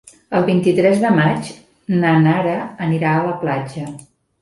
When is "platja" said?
3.47-3.91